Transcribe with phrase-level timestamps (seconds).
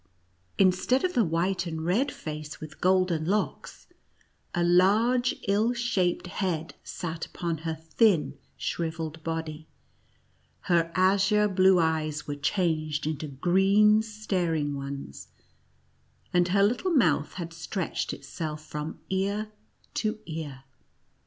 [0.57, 3.85] Instead of the white and red face with golden locks,
[4.55, 9.67] a large, ill shaped head sat upon her thin shrivelled body,
[10.61, 15.27] her azure blue eyes were changed into green staring ones,
[16.33, 19.51] and her little mouth had stretched itself from ear
[19.93, 20.63] to ear.